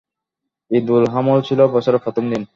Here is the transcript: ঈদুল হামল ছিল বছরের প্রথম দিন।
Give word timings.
ঈদুল 0.71 1.03
হামল 1.13 1.39
ছিল 1.47 1.59
বছরের 1.67 2.03
প্রথম 2.05 2.23
দিন। 2.31 2.41